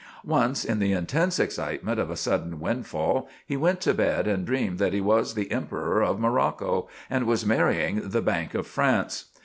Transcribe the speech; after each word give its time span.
Once, 0.25 0.65
in 0.65 0.79
the 0.79 0.93
intense 0.93 1.37
excitement 1.37 1.99
of 1.99 2.09
a 2.09 2.15
sudden 2.17 2.59
windfall, 2.59 3.29
he 3.45 3.55
went 3.55 3.79
to 3.79 3.93
bed 3.93 4.25
and 4.27 4.47
dreamed 4.47 4.79
that 4.79 4.93
he 4.93 4.99
was 4.99 5.35
the 5.35 5.51
Emperor 5.51 6.01
of 6.01 6.19
Morocco 6.19 6.89
and 7.07 7.27
was 7.27 7.45
marrying 7.45 8.09
the 8.09 8.21
Bank 8.23 8.55
of 8.55 8.65
France. 8.65 9.25